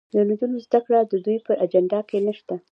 [0.13, 2.55] د نجونو زدهکړه د دوی په اجنډا کې نشته.